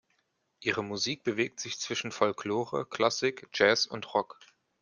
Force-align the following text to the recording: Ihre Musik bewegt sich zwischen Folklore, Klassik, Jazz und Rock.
Ihre 0.61 0.83
Musik 0.83 1.23
bewegt 1.23 1.59
sich 1.59 1.77
zwischen 1.79 2.11
Folklore, 2.11 2.87
Klassik, 2.87 3.47
Jazz 3.53 3.85
und 3.85 4.11
Rock. 4.15 4.39